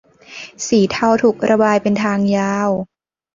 [0.67, 2.69] สีเทาถูกระบายเป็นทางยาว